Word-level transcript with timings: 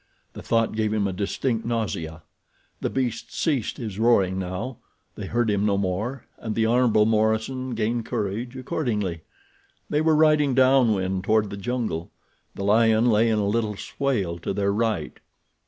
The 0.33 0.41
thought 0.41 0.75
gave 0.75 0.91
him 0.93 1.07
a 1.07 1.13
distinct 1.13 1.63
nausea. 1.63 2.23
The 2.79 2.89
beast 2.89 3.31
ceased 3.31 3.77
his 3.77 3.99
roaring 3.99 4.39
now. 4.39 4.77
They 5.13 5.27
heard 5.27 5.47
him 5.47 5.63
no 5.63 5.77
more 5.77 6.25
and 6.39 6.55
the 6.55 6.65
Hon. 6.65 6.91
Morison 7.07 7.75
gained 7.75 8.07
courage 8.07 8.57
accordingly. 8.57 9.21
They 9.91 10.01
were 10.01 10.15
riding 10.15 10.55
down 10.55 10.95
wind 10.95 11.23
toward 11.23 11.51
the 11.51 11.55
jungle. 11.57 12.09
The 12.55 12.63
lion 12.63 13.11
lay 13.11 13.29
in 13.29 13.37
a 13.37 13.45
little 13.45 13.75
swale 13.77 14.39
to 14.39 14.53
their 14.55 14.73
right. 14.73 15.19